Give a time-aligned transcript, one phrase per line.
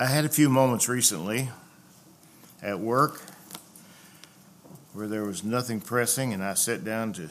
[0.00, 1.48] I had a few moments recently
[2.62, 3.20] at work
[4.92, 7.30] where there was nothing pressing, and I sat down to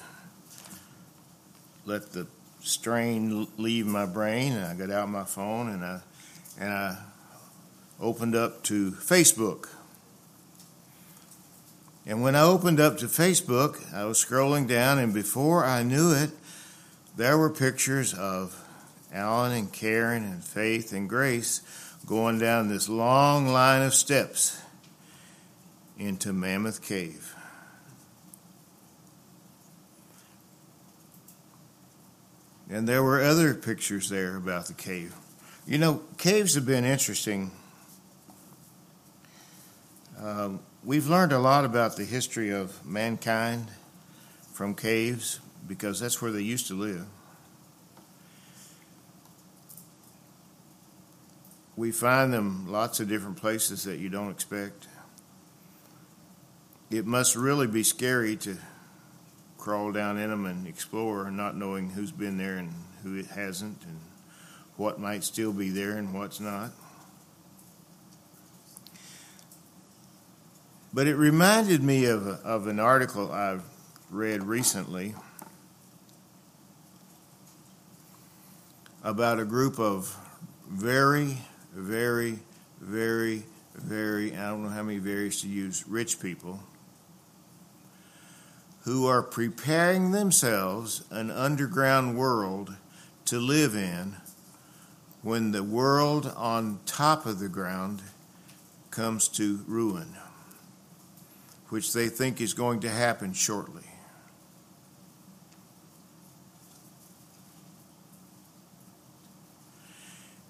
[1.86, 2.28] let the
[2.60, 4.52] strain leave my brain.
[4.52, 6.02] And I got out my phone and I
[6.60, 6.98] and I
[8.02, 9.70] opened up to Facebook.
[12.06, 16.12] And when I opened up to Facebook, I was scrolling down, and before I knew
[16.12, 16.32] it,
[17.16, 18.62] there were pictures of
[19.14, 21.62] Alan and Karen and Faith and Grace
[22.08, 24.60] going down this long line of steps
[26.00, 27.36] into Mammoth Cave.
[32.70, 35.14] And there were other pictures there about the cave.
[35.66, 37.52] You know, caves have been interesting.
[40.22, 43.68] Um, we've learned a lot about the history of mankind
[44.54, 47.06] from caves because that's where they used to live.
[51.78, 54.88] We find them lots of different places that you don't expect.
[56.90, 58.58] It must really be scary to
[59.60, 64.00] crawl down in them and explore, not knowing who's been there and who hasn't, and
[64.76, 66.72] what might still be there and what's not.
[70.92, 73.64] But it reminded me of, of an article I've
[74.10, 75.14] read recently
[79.04, 80.18] about a group of
[80.68, 81.38] very
[81.78, 82.40] very,
[82.82, 83.44] very,
[83.76, 86.60] very, I don't know how many varies to use, rich people
[88.82, 92.76] who are preparing themselves an underground world
[93.26, 94.16] to live in
[95.22, 98.02] when the world on top of the ground
[98.90, 100.16] comes to ruin,
[101.70, 103.84] which they think is going to happen shortly.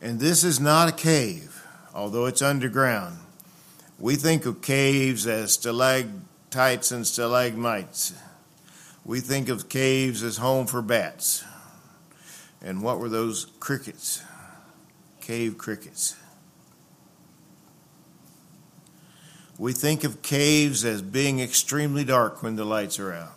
[0.01, 3.17] And this is not a cave, although it's underground.
[3.99, 8.13] We think of caves as stalactites and stalagmites.
[9.03, 11.43] We think of caves as home for bats.
[12.61, 14.23] And what were those crickets?
[15.19, 16.15] Cave crickets.
[19.57, 23.33] We think of caves as being extremely dark when the lights are out.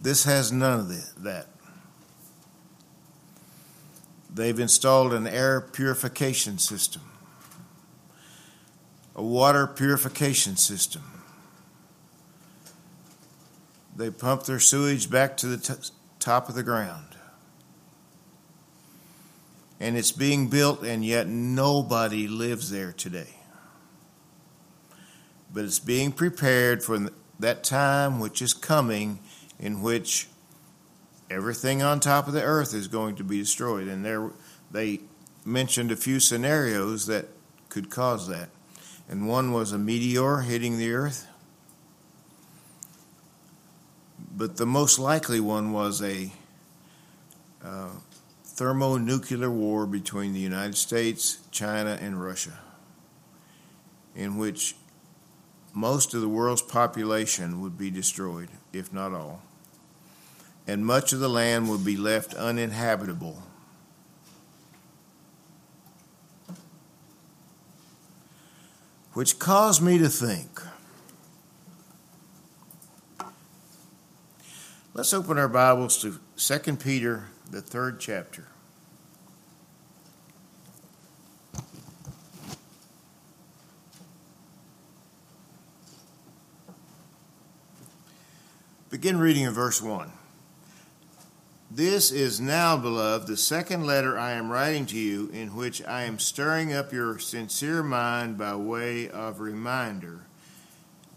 [0.00, 1.49] This has none of that.
[4.32, 7.02] They've installed an air purification system,
[9.16, 11.02] a water purification system.
[13.96, 15.90] They pump their sewage back to the t-
[16.20, 17.16] top of the ground.
[19.80, 23.34] And it's being built, and yet nobody lives there today.
[25.52, 29.18] But it's being prepared for that time which is coming
[29.58, 30.29] in which
[31.30, 33.86] everything on top of the earth is going to be destroyed.
[33.86, 34.30] And there,
[34.70, 35.00] they
[35.44, 37.28] mentioned a few scenarios that
[37.68, 38.50] could cause that.
[39.08, 41.26] And one was a meteor hitting the earth.
[44.36, 46.32] But the most likely one was a
[47.64, 47.90] uh,
[48.44, 52.58] thermonuclear war between the United States, China, and Russia,
[54.14, 54.76] in which
[55.72, 59.42] most of the world's population would be destroyed, if not all
[60.66, 63.42] and much of the land would be left uninhabitable.
[69.12, 70.60] Which caused me to think.
[74.94, 78.46] Let's open our Bibles to 2 Peter, the third chapter.
[88.90, 90.12] Begin reading in verse 1.
[91.72, 96.02] This is now, beloved, the second letter I am writing to you, in which I
[96.02, 100.22] am stirring up your sincere mind by way of reminder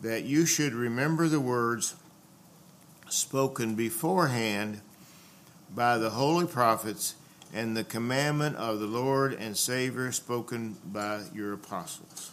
[0.03, 1.95] that you should remember the words
[3.09, 4.81] spoken beforehand
[5.73, 7.15] by the holy prophets
[7.51, 12.29] and the commandment of the Lord and Savior spoken by your apostles.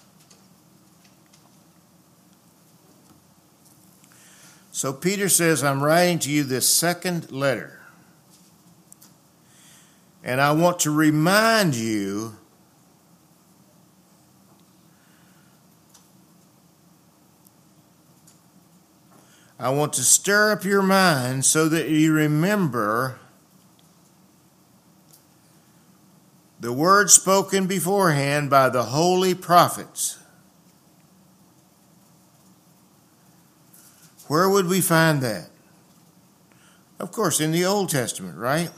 [4.72, 7.79] So Peter says, I'm writing to you this second letter
[10.22, 12.36] and I want to remind you
[19.60, 23.20] I want to stir up your mind so that you remember
[26.58, 30.18] the words spoken beforehand by the holy prophets.
[34.28, 35.50] Where would we find that?
[36.98, 38.70] Of course, in the Old Testament, right?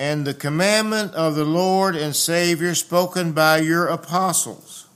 [0.00, 4.88] And the commandment of the Lord and Savior spoken by your apostles.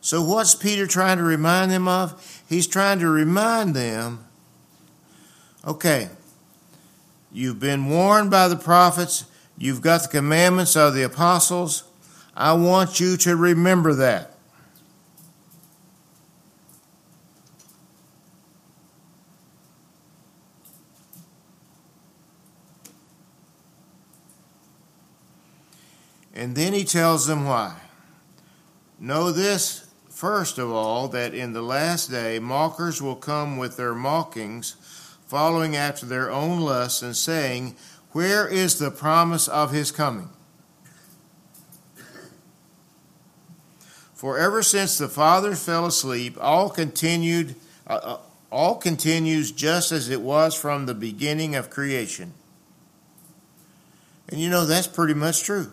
[0.00, 2.42] So, what's Peter trying to remind them of?
[2.48, 4.24] He's trying to remind them
[5.66, 6.10] okay,
[7.32, 9.24] you've been warned by the prophets,
[9.58, 11.82] you've got the commandments of the apostles.
[12.36, 14.30] I want you to remember that.
[26.40, 27.76] And then he tells them why.
[28.98, 33.94] Know this, first of all, that in the last day mockers will come with their
[33.94, 34.76] mockings,
[35.26, 37.76] following after their own lusts, and saying,
[38.12, 40.28] Where is the promise of his coming?
[44.12, 47.54] For ever since the fathers fell asleep, all continued,
[47.86, 48.18] uh, uh
[48.52, 52.34] all continues just as it was from the beginning of creation.
[54.28, 55.72] And you know that's pretty much true.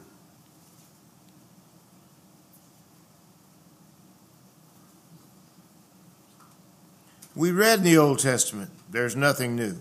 [7.38, 9.76] We read in the Old Testament, there's nothing new.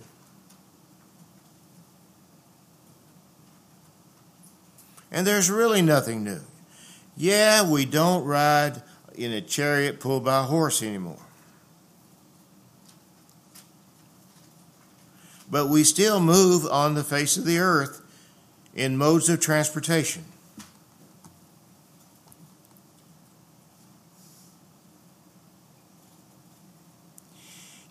[5.10, 6.42] And there's really nothing new.
[7.16, 8.82] Yeah, we don't ride
[9.14, 11.22] in a chariot pulled by a horse anymore.
[15.50, 18.02] But we still move on the face of the earth
[18.74, 20.26] in modes of transportation.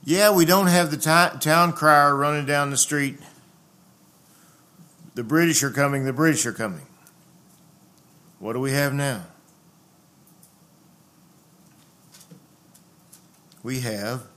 [0.08, 3.18] Yeah, we don't have the t- town crier running down the street.
[5.16, 6.86] The British are coming, the British are coming.
[8.38, 9.24] What do we have now?
[13.64, 14.28] We have,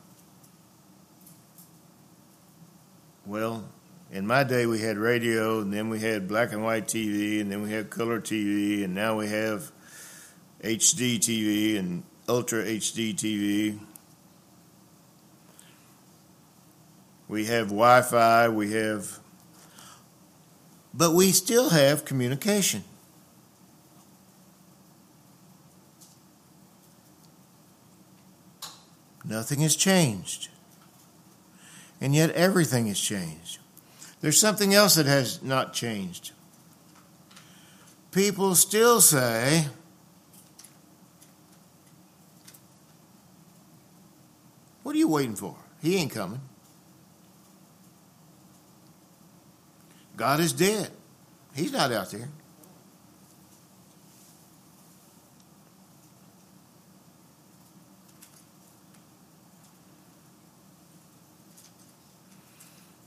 [3.26, 3.68] well,
[4.10, 7.52] in my day we had radio, and then we had black and white TV, and
[7.52, 9.70] then we had color TV, and now we have
[10.64, 13.78] HD TV and Ultra HD TV.
[17.28, 19.18] We have Wi Fi, we have,
[20.94, 22.82] but we still have communication.
[29.24, 30.48] Nothing has changed.
[32.00, 33.58] And yet everything has changed.
[34.20, 36.32] There's something else that has not changed.
[38.10, 39.66] People still say,
[44.82, 45.54] What are you waiting for?
[45.82, 46.40] He ain't coming.
[50.18, 50.90] God is dead.
[51.54, 52.28] He's not out there.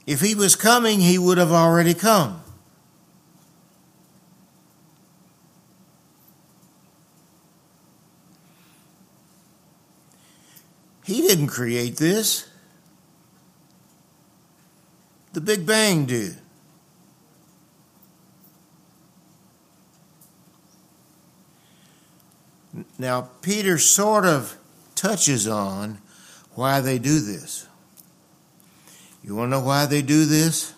[0.08, 2.42] If he was coming, he would have already come.
[11.04, 12.50] He didn't create this.
[15.34, 16.41] The Big Bang did.
[23.01, 24.57] Now, Peter sort of
[24.94, 25.98] touches on
[26.53, 27.68] why they do this.
[29.24, 30.75] You want to know why they do this?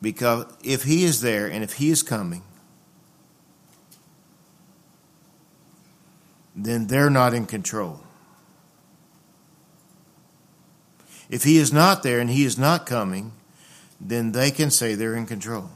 [0.00, 2.44] Because if he is there and if he is coming,
[6.54, 7.98] then they're not in control.
[11.28, 13.32] If he is not there and he is not coming,
[14.00, 15.70] then they can say they're in control.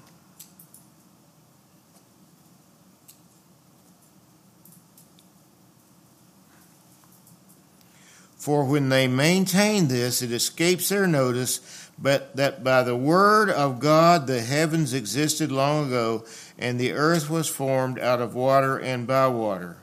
[8.48, 11.60] For when they maintain this, it escapes their notice,
[11.98, 16.24] but that by the word of God the heavens existed long ago,
[16.58, 19.76] and the earth was formed out of water and by water,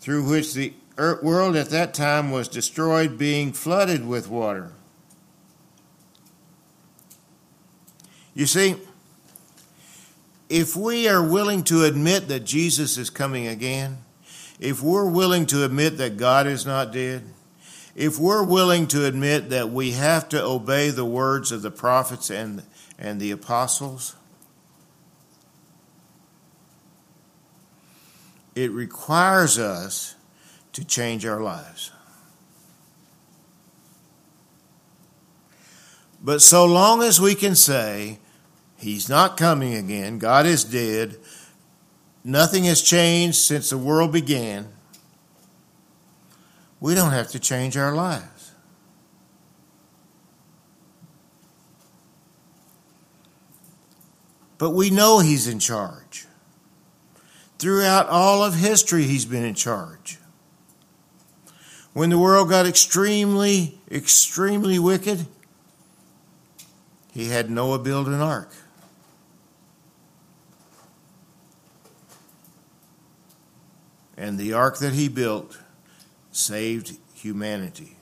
[0.00, 4.72] through which the world at that time was destroyed, being flooded with water.
[8.34, 8.76] You see,
[10.50, 13.96] if we are willing to admit that Jesus is coming again,
[14.60, 17.22] if we're willing to admit that God is not dead,
[17.96, 22.28] if we're willing to admit that we have to obey the words of the prophets
[22.28, 22.62] and,
[22.98, 24.14] and the apostles,
[28.54, 30.14] it requires us
[30.74, 31.90] to change our lives.
[36.22, 38.18] But so long as we can say,
[38.78, 41.16] He's not coming again, God is dead,
[42.22, 44.68] nothing has changed since the world began,
[46.80, 48.52] we don't have to change our lives.
[54.58, 56.26] But we know He's in charge.
[57.58, 60.18] Throughout all of history, He's been in charge.
[61.92, 65.26] When the world got extremely, extremely wicked,
[67.12, 68.52] He had Noah build an ark.
[74.16, 75.58] And the ark that he built
[76.36, 77.96] saved humanity.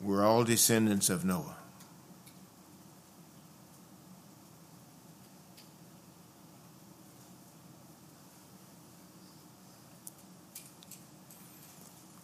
[0.00, 1.56] We're all descendants of Noah.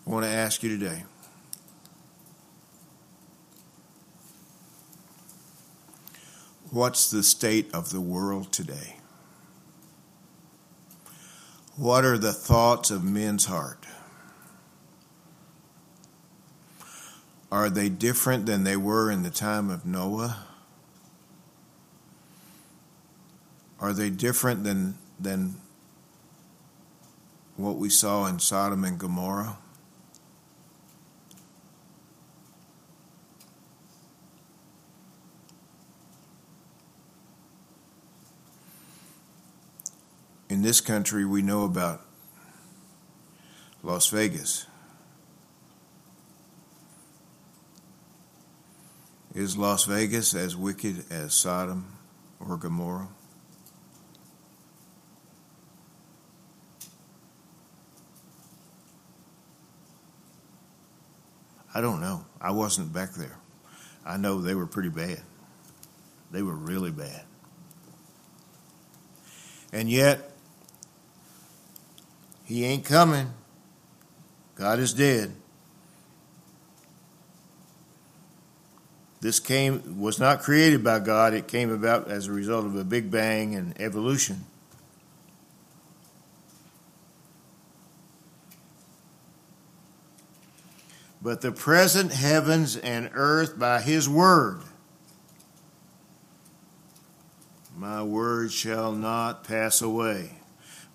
[0.07, 1.05] I want to ask you today
[6.71, 9.00] what's the state of the world today?
[11.81, 13.87] What are the thoughts of men's heart?
[17.51, 20.45] Are they different than they were in the time of Noah?
[23.81, 25.55] Are they different than, than
[27.57, 29.57] what we saw in Sodom and Gomorrah?
[40.61, 42.03] In this country, we know about
[43.83, 44.67] Las Vegas.
[49.35, 51.97] Is Las Vegas as wicked as Sodom
[52.47, 53.09] or Gomorrah?
[61.75, 62.27] I don't know.
[62.39, 63.39] I wasn't back there.
[64.05, 65.23] I know they were pretty bad.
[66.31, 67.23] They were really bad.
[69.73, 70.30] And yet,
[72.51, 73.33] he ain't coming.
[74.57, 75.31] God is dead.
[79.21, 82.83] This came was not created by God, it came about as a result of a
[82.83, 84.47] big bang and evolution.
[91.23, 94.63] But the present heavens and earth by his word.
[97.77, 100.33] My word shall not pass away.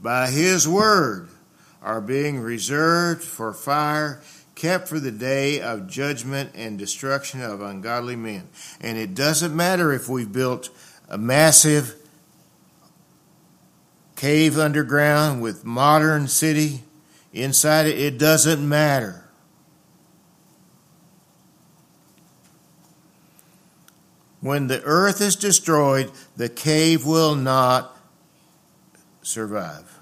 [0.01, 1.29] By his word
[1.85, 4.19] are being reserved for fire,
[4.55, 8.49] kept for the day of judgment and destruction of ungodly men.
[8.81, 10.71] And it doesn't matter if we've built
[11.07, 11.95] a massive
[14.15, 16.81] cave underground with modern city
[17.31, 19.29] inside it, it doesn't matter.
[24.41, 27.95] When the earth is destroyed, the cave will not
[29.21, 29.94] survive.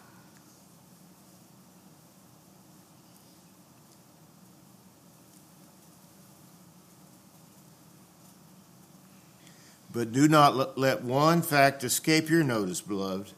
[9.94, 13.32] But do not let one fact escape your notice, beloved,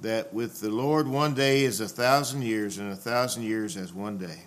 [0.00, 3.92] that with the Lord one day is a thousand years, and a thousand years as
[3.92, 4.44] one day.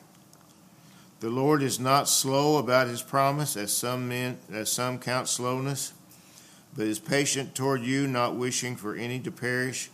[1.20, 5.92] The Lord is not slow about his promise, as some men as some count slowness,
[6.78, 9.90] but is patient toward you, not wishing for any to perish,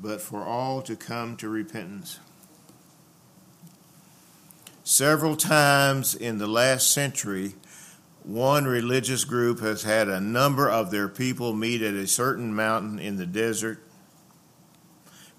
[0.00, 2.20] but for all to come to repentance.
[4.84, 7.54] Several times in the last century,
[8.28, 12.98] one religious group has had a number of their people meet at a certain mountain
[12.98, 13.82] in the desert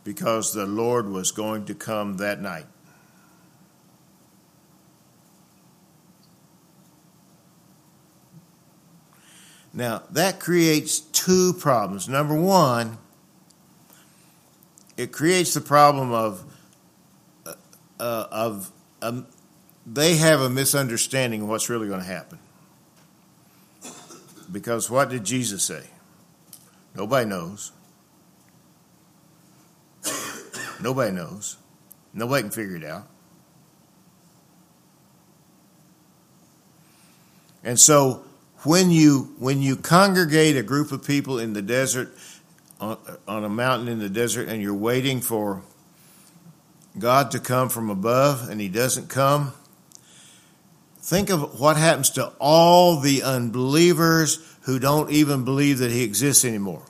[0.04, 2.66] because the Lord was going to come that night.
[9.72, 12.10] Now, that creates two problems.
[12.10, 12.98] Number one,
[14.98, 16.44] it creates the problem of,
[17.46, 17.54] uh,
[18.32, 18.72] of
[19.04, 19.28] um,
[19.86, 22.40] they have a misunderstanding of what's really going to happen.
[24.52, 25.84] Because what did Jesus say?
[26.96, 27.72] Nobody knows.
[30.82, 31.58] Nobody knows.
[32.14, 33.08] Nobody can figure it out.
[37.64, 38.24] And so
[38.64, 42.10] when you when you congregate a group of people in the desert
[42.80, 45.62] on, on a mountain in the desert and you're waiting for
[46.98, 49.54] God to come from above and he doesn't come,
[51.02, 56.46] Think of what happens to all the unbelievers who don't even believe that he exists
[56.46, 56.84] anymore.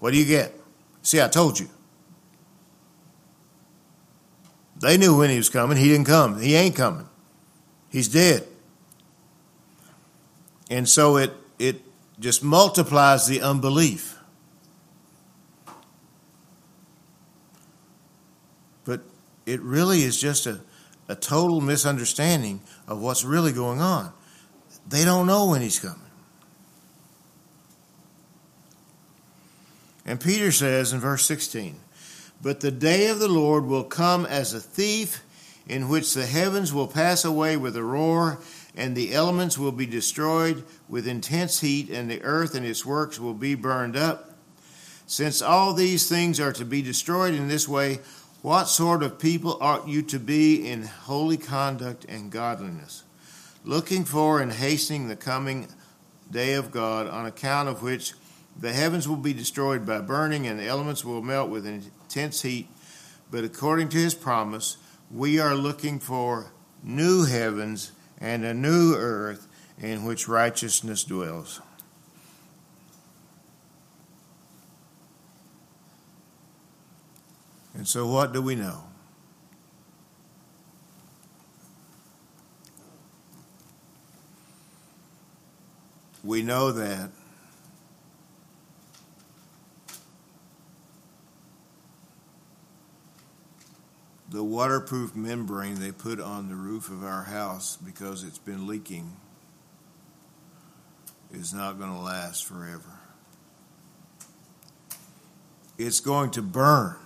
[0.00, 0.54] What do you get?
[1.02, 1.68] See, I told you.
[4.80, 5.76] They knew when he was coming.
[5.76, 6.40] He didn't come.
[6.40, 7.08] He ain't coming.
[7.90, 8.46] He's dead.
[10.68, 11.82] And so it it
[12.18, 14.18] just multiplies the unbelief.
[18.84, 19.02] But
[19.46, 20.60] it really is just a
[21.08, 24.12] a total misunderstanding of what's really going on.
[24.88, 26.00] They don't know when he's coming.
[30.04, 31.76] And Peter says in verse 16,
[32.40, 35.22] But the day of the Lord will come as a thief,
[35.68, 38.38] in which the heavens will pass away with a roar,
[38.76, 43.18] and the elements will be destroyed with intense heat, and the earth and its works
[43.18, 44.30] will be burned up.
[45.06, 48.00] Since all these things are to be destroyed in this way,
[48.46, 53.02] what sort of people ought you to be in holy conduct and godliness,
[53.64, 55.66] looking for and hastening the coming
[56.30, 58.12] day of God, on account of which
[58.56, 62.68] the heavens will be destroyed by burning, and the elements will melt with intense heat.
[63.32, 64.76] But according to his promise,
[65.10, 66.52] we are looking for
[66.84, 69.48] new heavens and a new earth
[69.82, 71.60] in which righteousness dwells.
[77.76, 78.84] And so, what do we know?
[86.24, 87.10] We know that
[94.30, 99.14] the waterproof membrane they put on the roof of our house because it's been leaking
[101.30, 103.00] is not going to last forever.
[105.78, 107.05] It's going to burn.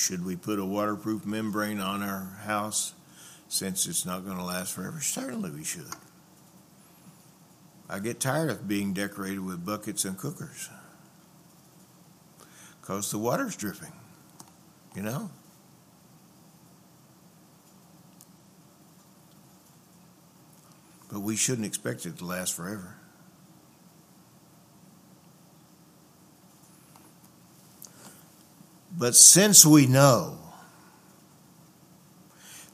[0.00, 2.94] Should we put a waterproof membrane on our house
[3.48, 4.98] since it's not going to last forever?
[4.98, 5.92] Certainly we should.
[7.86, 10.70] I get tired of being decorated with buckets and cookers
[12.80, 13.92] because the water's dripping,
[14.96, 15.30] you know?
[21.12, 22.96] But we shouldn't expect it to last forever.
[28.96, 30.38] But since we know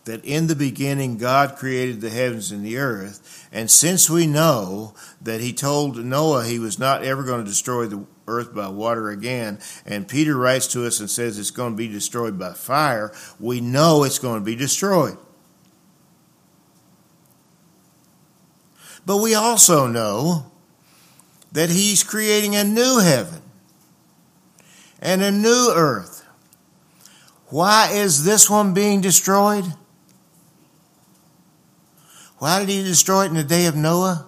[0.04, 4.95] that in the beginning God created the heavens and the earth, and since we know
[5.21, 9.10] that he told Noah he was not ever going to destroy the earth by water
[9.10, 13.12] again, and Peter writes to us and says it's going to be destroyed by fire,
[13.38, 15.19] we know it's going to be destroyed.
[19.04, 20.50] But we also know
[21.52, 23.40] that he's creating a new heaven
[25.00, 26.15] and a new earth.
[27.49, 29.65] Why is this one being destroyed?
[32.39, 34.26] Why did he destroy it in the day of Noah?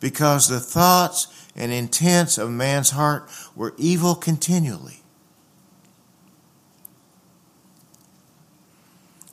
[0.00, 5.02] Because the thoughts and intents of man's heart were evil continually.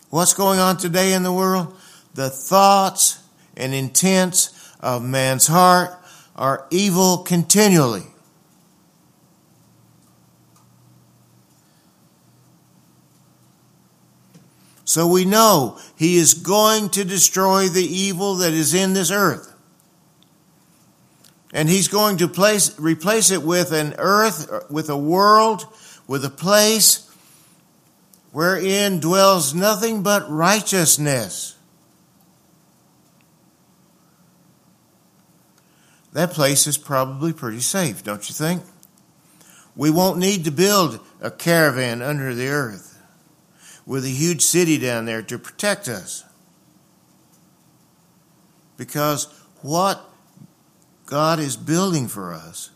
[0.10, 1.76] What's going on today in the world?
[2.14, 3.24] The thoughts
[3.56, 5.92] and intents of man's heart
[6.36, 8.09] are evil continually.
[14.90, 19.54] So we know he is going to destroy the evil that is in this earth.
[21.54, 25.68] And he's going to place, replace it with an earth, with a world,
[26.08, 27.08] with a place
[28.32, 31.56] wherein dwells nothing but righteousness.
[36.14, 38.64] That place is probably pretty safe, don't you think?
[39.76, 42.89] We won't need to build a caravan under the earth
[43.90, 46.24] with a huge city down there to protect us.
[48.78, 49.26] Because
[49.64, 50.08] what
[51.08, 52.70] God is building for us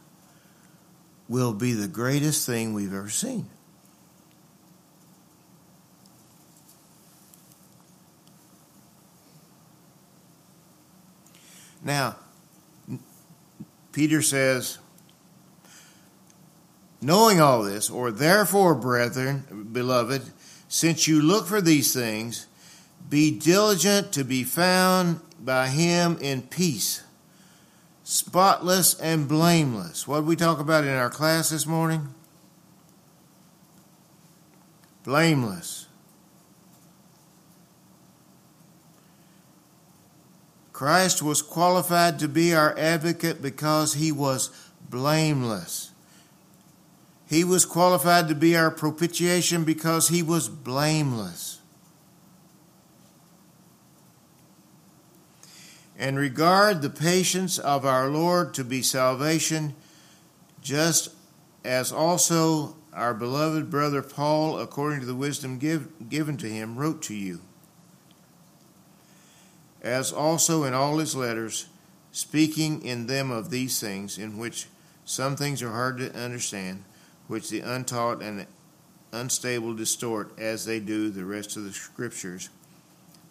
[1.30, 3.46] will be the greatest thing we've ever seen.
[11.84, 12.16] Now,
[13.92, 14.80] Peter says,
[17.02, 20.24] knowing all this, or therefore, brethren, beloved,
[20.74, 22.48] since you look for these things,
[23.08, 27.04] be diligent to be found by him in peace,
[28.04, 30.08] spotless and blameless.
[30.08, 32.08] What did we talk about in our class this morning?
[35.04, 35.86] Blameless.
[40.72, 44.50] Christ was qualified to be our advocate because he was
[44.90, 45.93] blameless.
[47.28, 51.60] He was qualified to be our propitiation because he was blameless.
[55.98, 59.76] And regard the patience of our Lord to be salvation,
[60.62, 61.10] just
[61.64, 67.02] as also our beloved brother Paul, according to the wisdom give, given to him, wrote
[67.04, 67.42] to you.
[69.82, 71.68] As also in all his letters,
[72.12, 74.68] speaking in them of these things, in which
[75.06, 76.84] some things are hard to understand
[77.28, 78.46] which the untaught and
[79.12, 82.50] unstable distort as they do the rest of the scriptures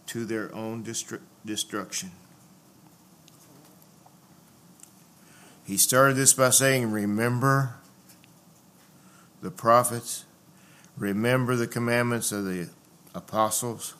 [0.07, 2.11] to their own destru- destruction.
[5.65, 7.77] He started this by saying, Remember
[9.41, 10.25] the prophets,
[10.97, 12.69] remember the commandments of the
[13.15, 13.95] apostles.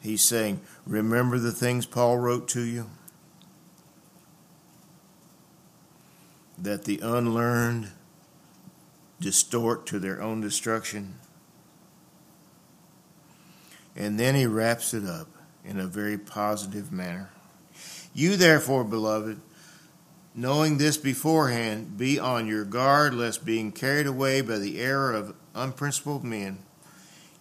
[0.00, 2.90] He's saying, Remember the things Paul wrote to you.
[6.58, 7.90] That the unlearned
[9.20, 11.16] distort to their own destruction.
[13.96, 15.28] And then he wraps it up
[15.64, 17.30] in a very positive manner.
[18.12, 19.40] You, therefore, beloved,
[20.34, 25.34] knowing this beforehand, be on your guard lest being carried away by the error of
[25.54, 26.58] unprincipled men,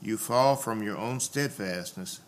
[0.01, 2.21] you fall from your own steadfastness,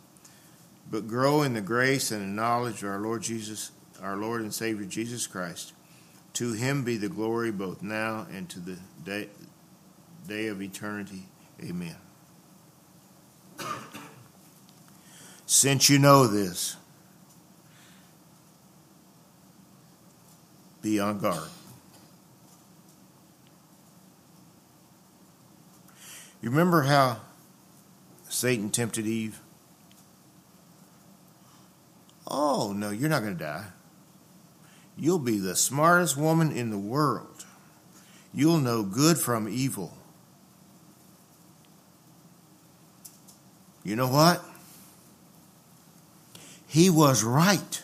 [0.89, 3.71] but grow in the grace and the knowledge of our Lord Jesus,
[4.01, 5.73] our Lord and Savior Jesus Christ.
[6.35, 9.29] To him be the glory both now and to the day,
[10.27, 11.23] day of eternity.
[11.63, 11.95] Amen.
[15.45, 16.75] Since you know this,
[20.81, 21.49] be on guard.
[26.41, 27.21] You remember how
[28.27, 29.39] Satan tempted Eve?
[32.27, 33.65] Oh, no, you're not going to die.
[34.97, 37.45] You'll be the smartest woman in the world.
[38.33, 39.97] You'll know good from evil.
[43.83, 44.43] You know what?
[46.67, 47.83] He was right.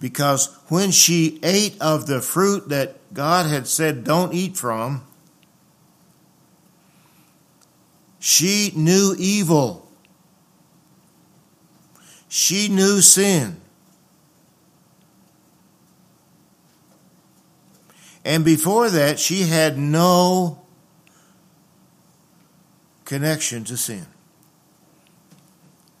[0.00, 5.02] Because when she ate of the fruit that God had said don't eat from,
[8.20, 9.90] she knew evil.
[12.28, 13.60] She knew sin.
[18.28, 20.60] And before that, she had no
[23.06, 24.04] connection to sin.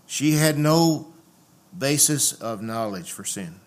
[0.06, 1.14] She had no
[1.76, 3.60] basis of knowledge for sin.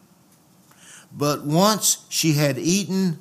[1.11, 3.17] But once she had eaten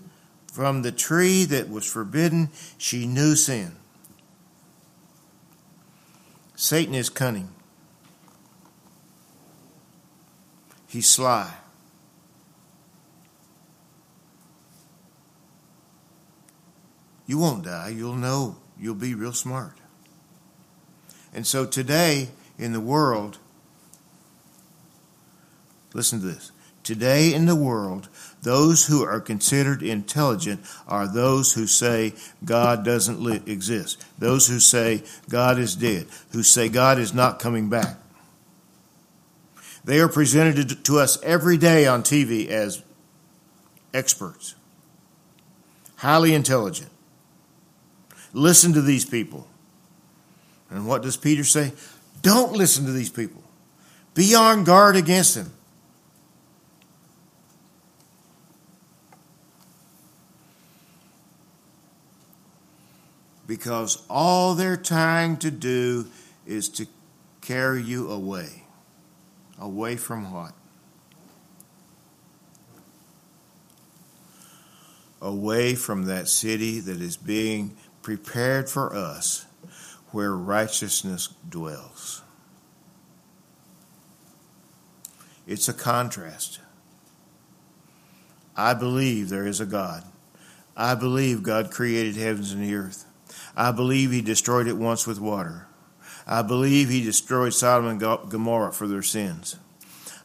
[0.52, 3.76] from the tree that was forbidden, she knew sin.
[6.54, 7.48] Satan is cunning.
[10.86, 11.50] He's sly.
[17.30, 17.90] You won't die.
[17.90, 18.56] You'll know.
[18.76, 19.74] You'll be real smart.
[21.32, 23.38] And so today, in the world,
[25.94, 26.50] listen to this.
[26.82, 28.08] Today in the world,
[28.42, 32.14] those who are considered intelligent are those who say
[32.44, 37.38] God doesn't li- exist, those who say God is dead, who say God is not
[37.38, 37.96] coming back.
[39.84, 42.82] They are presented to us every day on TV as
[43.94, 44.56] experts,
[45.98, 46.90] highly intelligent.
[48.32, 49.46] Listen to these people.
[50.70, 51.72] And what does Peter say?
[52.22, 53.42] Don't listen to these people.
[54.14, 55.52] Be on guard against them.
[63.46, 66.06] Because all they're trying to do
[66.46, 66.86] is to
[67.40, 68.62] carry you away.
[69.58, 70.52] Away from what?
[75.20, 79.46] Away from that city that is being prepared for us
[80.10, 82.22] where righteousness dwells.
[85.46, 86.60] It's a contrast.
[88.56, 90.04] I believe there is a God.
[90.76, 93.04] I believe God created heavens and the earth.
[93.56, 95.66] I believe he destroyed it once with water.
[96.26, 99.56] I believe he destroyed Sodom and Gomorrah for their sins.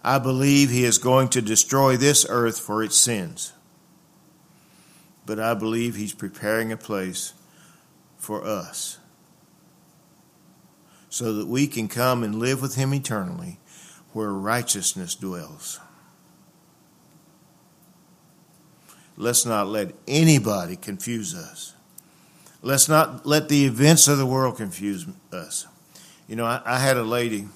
[0.03, 3.53] I believe he is going to destroy this earth for its sins.
[5.25, 7.33] But I believe he's preparing a place
[8.25, 8.97] for us
[11.09, 13.59] so that we can come and live with him eternally
[14.11, 15.79] where righteousness dwells.
[19.15, 21.73] Let's not let anybody confuse us.
[22.61, 25.67] Let's not let the events of the world confuse us.
[26.27, 27.47] You know, I, I had a lady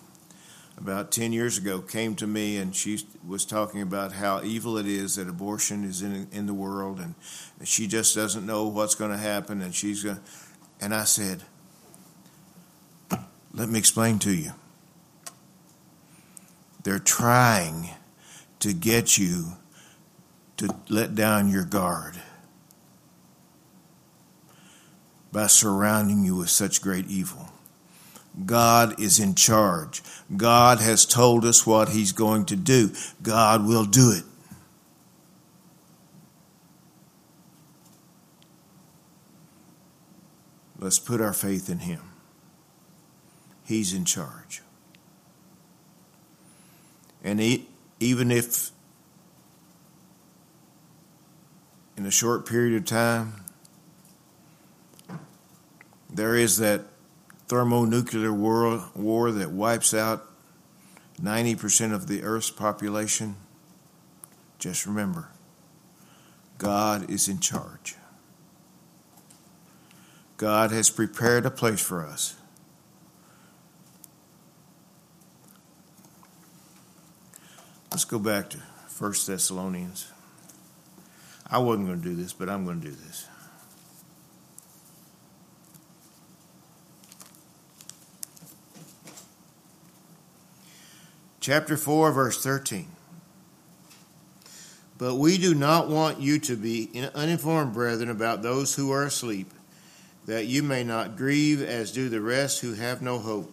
[0.78, 4.86] about 10 years ago came to me and she was talking about how evil it
[4.86, 7.16] is that abortion is in, in the world and
[7.68, 10.22] she just doesn't know what's going to happen and she's going to,
[10.82, 11.44] and I said,
[13.54, 14.52] let me explain to you.
[16.84, 17.90] They're trying
[18.60, 19.54] to get you
[20.58, 22.22] to let down your guard
[25.32, 27.50] by surrounding you with such great evil.
[28.46, 30.02] God is in charge.
[30.36, 32.92] God has told us what He's going to do.
[33.22, 34.24] God will do it.
[40.80, 42.02] Let's put our faith in Him.
[43.66, 44.62] He's in charge.
[47.24, 47.42] And
[48.00, 48.72] even if
[51.98, 53.44] in a short period of time
[56.10, 56.86] there is that
[57.50, 60.26] thermonuclear war, war that wipes out
[61.22, 63.36] 90% of the Earth's population,
[64.58, 65.28] just remember
[66.58, 67.96] God is in charge.
[70.40, 72.38] God has prepared a place for us.
[77.92, 78.58] Let's go back to
[78.98, 80.10] 1 Thessalonians.
[81.46, 83.28] I wasn't going to do this, but I'm going to do this.
[91.42, 92.88] Chapter 4, verse 13.
[94.98, 99.52] But we do not want you to be uninformed, brethren, about those who are asleep,
[100.30, 103.52] that you may not grieve as do the rest who have no hope.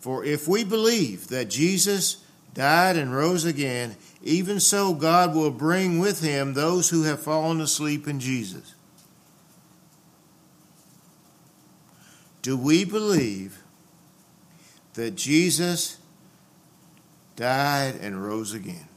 [0.00, 2.16] For if we believe that Jesus
[2.52, 7.60] died and rose again, even so God will bring with him those who have fallen
[7.60, 8.74] asleep in Jesus.
[12.42, 13.62] Do we believe
[14.94, 15.98] that Jesus
[17.36, 18.88] died and rose again?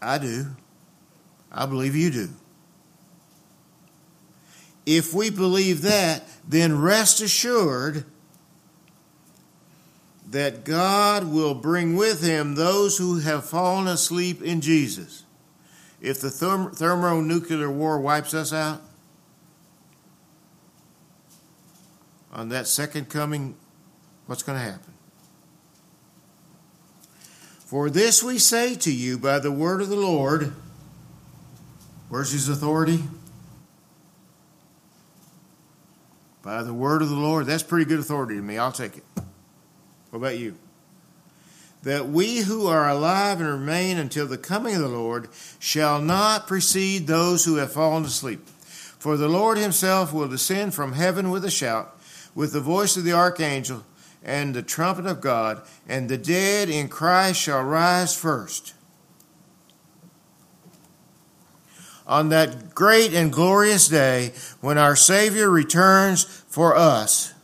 [0.00, 0.46] I do.
[1.52, 2.30] I believe you do.
[4.86, 8.04] If we believe that, then rest assured
[10.30, 15.24] that God will bring with him those who have fallen asleep in Jesus.
[16.00, 18.80] If the therm- thermonuclear war wipes us out,
[22.32, 23.56] on that second coming,
[24.26, 24.92] what's going to happen?
[27.64, 30.52] For this we say to you by the word of the Lord.
[32.08, 33.04] Where's his authority?
[36.46, 37.46] By the word of the Lord.
[37.46, 38.56] That's pretty good authority to me.
[38.56, 39.04] I'll take it.
[40.10, 40.54] What about you?
[41.82, 45.28] That we who are alive and remain until the coming of the Lord
[45.58, 48.46] shall not precede those who have fallen asleep.
[48.46, 51.98] For the Lord himself will descend from heaven with a shout,
[52.32, 53.84] with the voice of the archangel,
[54.22, 58.72] and the trumpet of God, and the dead in Christ shall rise first.
[62.06, 67.34] On that great and glorious day, when our Savior returns for us,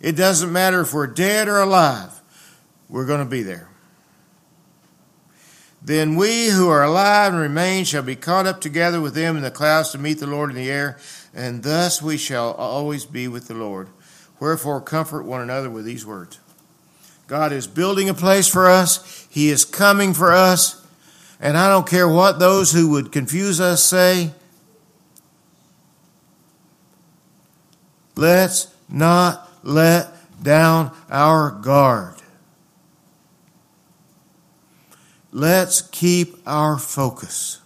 [0.00, 2.20] it doesn't matter if we're dead or alive,
[2.88, 3.68] we're going to be there.
[5.82, 9.42] Then we who are alive and remain shall be caught up together with them in
[9.42, 10.98] the clouds to meet the Lord in the air,
[11.34, 13.88] and thus we shall always be with the Lord.
[14.40, 16.40] Wherefore, comfort one another with these words.
[17.26, 20.84] God is building a place for us, He is coming for us,
[21.40, 24.32] and I don't care what those who would confuse us say.
[28.16, 32.16] Let's not let down our guard.
[35.30, 37.60] Let's keep our focus.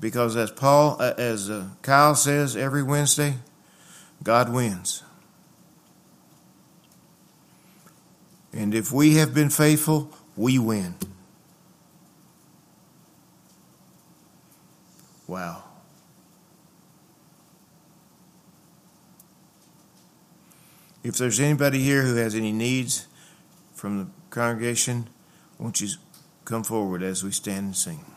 [0.00, 3.34] Because as Paul, uh, as uh, Kyle says every Wednesday,
[4.24, 5.04] God wins.
[8.52, 10.94] And if we have been faithful, we win.
[15.26, 15.64] Wow.
[21.02, 23.08] If there's anybody here who has any needs
[23.74, 25.08] from the congregation,
[25.58, 25.88] won't you
[26.44, 28.11] come forward as we stand and sing?